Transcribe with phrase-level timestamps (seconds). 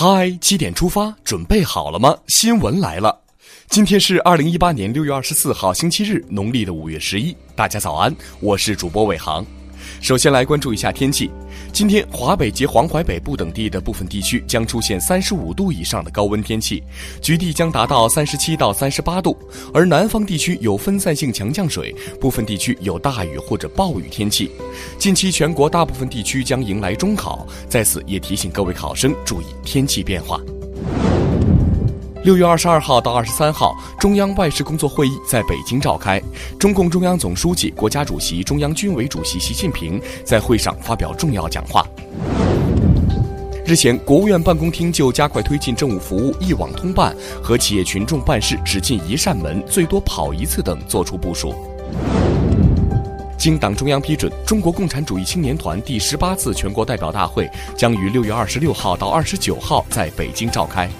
[0.00, 2.16] 嗨，七点出发，准备好了吗？
[2.28, 3.20] 新闻来了，
[3.68, 7.36] 今天是二零一八年六月二十四号，星期日，农历的五月十一。
[7.56, 9.44] 大家早安，我是主播伟航。
[10.00, 11.30] 首先来关注一下天气。
[11.72, 16.82] 今天华北及黄淮北部等地的部分地区将出现三十五度以上的高温天气，
[17.20, 19.36] 局地将达到三十七到三十八度。
[19.74, 24.50] 而南方地区有分散性强降水，部分地区有大雨或者暴雨天气。
[24.98, 30.40] 近期全国大部分地区将迎来中考，在此也提醒各位考生注意天气变化。
[32.24, 36.20] 六月二十二号到二十三号，中央外事工作会议在北京召开。
[36.58, 41.86] 中共中央总书记、国家主席、中央军委主席习近平在会上发表重要讲话。
[43.64, 51.54] 日前，国务院办公厅就加快推进政务服务一网通办和企业群众办事只进一扇门、最多跑一次等作出部署。
[53.38, 60.90] 经党中央批准，中国共产主义青年团第十八次全国代表大会将于六月二十六号到二十九号在北京召开。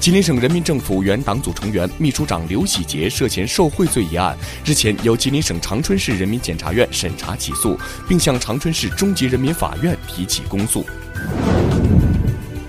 [0.00, 4.34] 吉林省人民政府原党组成员、秘书长刘喜杰涉嫌受贿罪一案，
[4.64, 10.86] 日前由吉林省长春市人民检察院审查起诉，并向长春市中级人民法院提起公诉。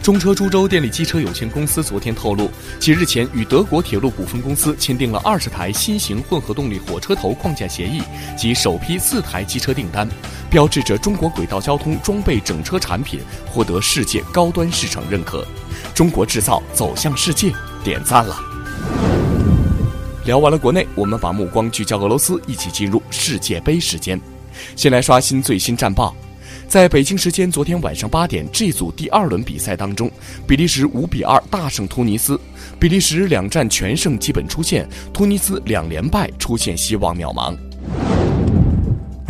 [0.03, 8.01] 中车株洲电力机车有限公司昨天透露，其日前与德国铁路股份公司签订了二十台新型混合动力火车头框架协议
[8.37, 10.05] 及首批四台机车订单，
[10.49, 15.47] 标志着中国轨道交通装备整车产品获得世界高端市场认可。
[15.93, 17.53] 中国制造走向世界，
[17.83, 18.35] 点赞了。
[20.25, 24.19] 聊完了国内，我们把目光聚焦俄罗斯，一起进入世界杯时间。
[24.75, 26.15] 先来刷新最新战报。
[26.67, 30.09] 在北京时间昨天晚上八点，G 组第二轮比赛当中，
[30.47, 32.39] 比利时五比二大胜突尼斯。
[32.79, 37.57] 比利时两战全胜基本出线，突尼斯两连败出现希望渺茫。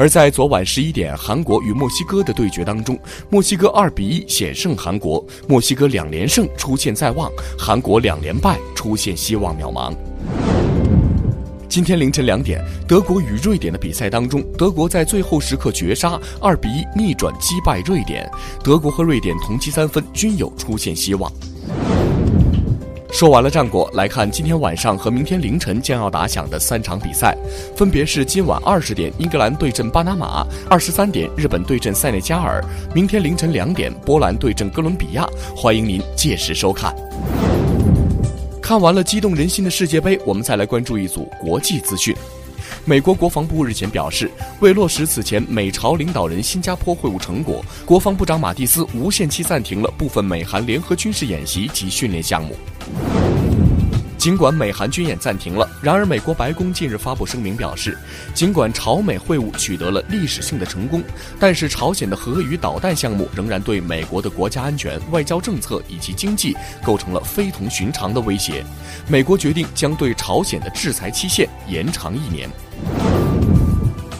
[0.02, 2.98] 而在昨晚十一点，韩国与墨西哥的对决当中，
[3.30, 9.96] 墨西哥二比一险胜韩国，墨西哥两连胜出现在望，韩国两连败出现希望渺茫。
[11.70, 18.28] 今天凌晨两点，德国与瑞典的比赛当中，德国在最后时刻绝杀，二比一逆转击败瑞典，
[18.64, 21.32] 德国和瑞典同积三分，均有出现希望。
[23.12, 27.38] 说完了战果，来看今天晚上和明天凌晨将要打响的三场比赛，
[27.76, 32.64] 分别是今晚二十点英格兰对阵巴拿马，二十三点日本对阵塞内加尔，
[32.96, 35.28] 明天凌晨两点波兰对阵哥伦比亚。
[35.54, 36.96] 欢迎您届时收看。
[38.62, 42.16] 看完了激动人心的世界杯，我们再来关注一组国际资讯。
[42.84, 52.56] 美国国防部日前表示，为落实此前美朝领导人新加坡会晤成果，国防部长马蒂斯无限期暂停了部分美韩联合军事演习及训练项目。
[54.22, 57.98] 尽管美韩军演暂停了，然而美国白宫近日发布声明表示，
[58.36, 61.02] 尽管朝美会晤取得了历史性的成功，
[61.40, 68.64] 但是朝鲜的核与导弹项目仍然对美国的国家安全、外交政策以及经济构成了非同寻常的威胁。
[69.08, 72.48] 美国决定将对朝鲜的制裁期限延长一年。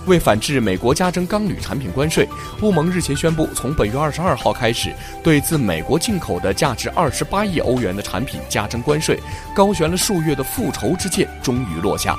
[0.08, 2.28] 为反制美国加征钢铝产品关税，
[2.62, 9.20] 欧盟日前宣布，从本月二十二号开始，对自美国进口的价值二十八亿欧元的产品加征关税。
[9.54, 12.16] 高悬了数月的复仇之剑终于落下。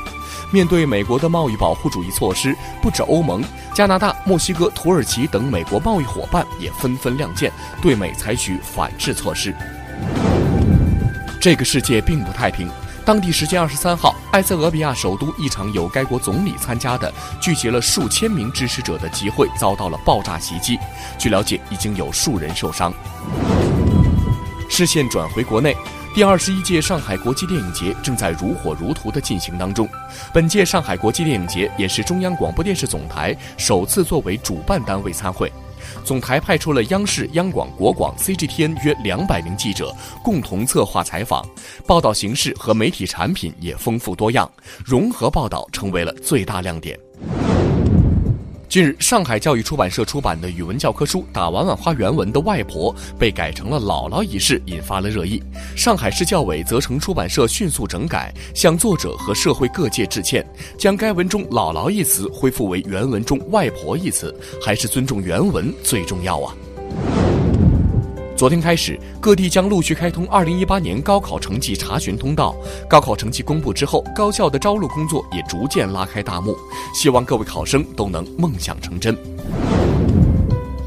[0.53, 3.43] 面对美国的贸易保护主义措施，不止欧盟、
[3.75, 7.51] 加拿大、墨西哥、土耳其等美国贸易伙伴也纷纷亮剑，
[7.81, 9.55] 对美采取反制措施。
[11.41, 12.69] 这个世界并不太平。
[13.05, 20.79] 当地时间二十三号，埃塞俄比亚首都一场有该国总理参加的、聚集了数千名支持者的集会遭到了爆炸袭击。
[21.19, 22.93] 据了解，已经有数人受伤。
[24.69, 25.77] 视线转回国内，
[26.15, 29.89] 第二十一届上海国际电影节正在如火如荼的进行当中。
[30.33, 35.53] 本届上海国际电影节也是中央广播电视总台首次作为主办单位参会。
[36.05, 41.47] 总台派出了央视、央广、国广、CGTN 约两百名记者，共同策划采访，
[41.87, 44.51] 报道形式和媒体产品也丰富多样，
[44.85, 46.99] 融合报道成为了最大亮点。
[48.73, 55.43] 近日，上海教育出版社出版的语文教科书《打完碗花》原文的外婆被改成了姥姥一事，引发了热议。
[55.77, 60.43] 上海市教委责成出版社迅速整改，向作者和社会各界致歉，
[60.79, 64.35] 将该文中“姥姥”一词恢复为原文中“外婆”一词，
[64.65, 66.57] 还是尊重原文最重要啊！
[68.43, 72.57] 昨天开始，各地将陆续开通2018年高考成绩查询通道。
[72.89, 76.57] 高考成绩公布之后，高校的招录工作也逐渐拉开大幕。
[76.93, 79.17] 希望各位考生都能梦想成真。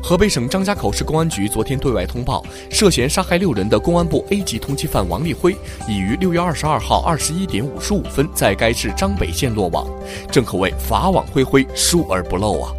[0.03, 5.55] 河北省张家口市公安局昨天对外通报，涉嫌杀害六人的公安部 A 级通缉犯王立辉，
[5.87, 9.87] 已于6月22号21点55分在该市张北县落网。
[10.29, 12.73] 正可谓法网恢恢，疏而不漏啊！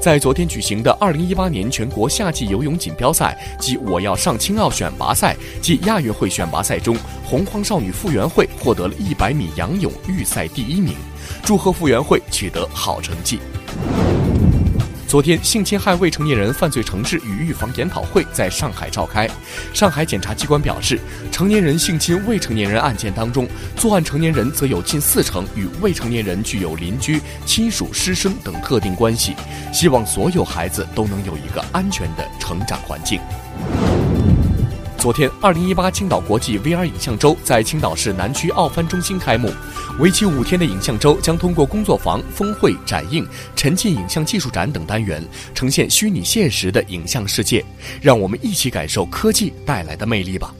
[0.00, 10.94] 在昨天举行的2018年全国夏季游泳锦标赛及“我要上青奥”选拔赛暨亚运会选拔赛中，洪荒少女傅园慧获得了一百米仰泳预赛第一名，
[11.42, 13.38] 祝贺傅园慧取得好成绩。
[15.10, 19.28] 昨天，性侵害未成年人犯罪惩治与预防研讨会在上海召开。
[19.74, 21.00] 上海检察机关表示，
[21.32, 29.34] 成年人性侵未成年人案件当中，作案成年人则有近四成与未成年人具有邻居、亲属、师生等特定关系。
[29.72, 33.20] 希望所有孩子都能有一个安全的成长环境。
[35.00, 39.50] 昨天，二零一八青岛国际 VR 影像周在青岛市南区奥帆中心开幕。
[39.98, 43.26] 为期五天的影像周将通过工作坊、峰会、展映、
[43.56, 47.64] 沉浸影像技术展等单元，呈现虚拟现实的影像世界。
[48.02, 50.54] 让我们一起感受科技带来的魅力吧。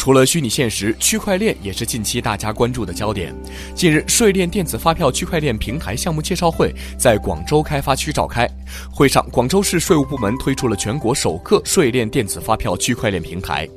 [0.00, 3.34] 除了虚拟现实，区块链也是近期大家关注的焦点。
[3.74, 8.48] 近日，税链电子发票区块链平台项目介绍会在广州开发区召开。
[8.90, 13.68] 会上，广州市税务部门推出了全国首个税链电子发票区块链平台。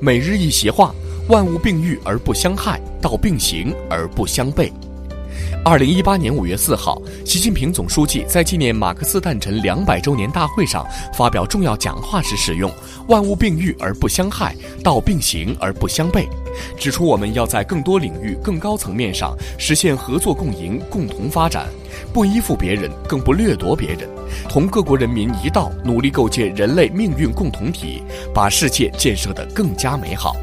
[0.00, 0.94] 每日一席话：
[1.28, 4.72] 万物并育而不相害，道并行而不相悖。
[5.64, 12.70] 二零一八年五月四号，习近平总书记在纪念马克思诞辰两百周年大会上发表重要讲话时使用
[13.08, 14.54] “万物并育而不相害，
[14.84, 16.24] 道并行而不相悖”，
[16.78, 21.66] 指出我们要在更多领域、更高层面上实现合作共赢、共同发展，
[22.12, 24.08] 不依附别人，更不掠夺别人，
[24.48, 28.02] 同各国人民一道努力构建人类命运共同体，
[28.32, 30.36] 把世界建设得更加美好。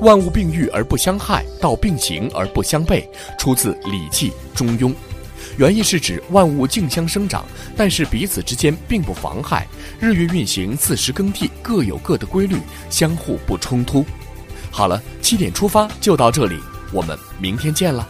[0.00, 3.04] 万物并育而不相害，道并行而不相悖，
[3.38, 4.90] 出自《礼记·中庸》，
[5.56, 7.44] 原意是指万物竞相生长，
[7.76, 9.66] 但是彼此之间并不妨害，
[9.98, 12.56] 日月运行、四时更替各有各的规律，
[12.90, 14.04] 相互不冲突。
[14.70, 16.58] 好了，七点出发就到这里，
[16.92, 18.06] 我们明天见了。